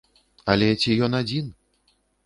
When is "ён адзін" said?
1.09-1.55